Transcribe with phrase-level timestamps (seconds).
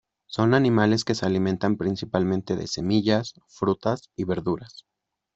[0.25, 4.83] Son animales que se alimentan principalmente de semillas, frutas y verduras.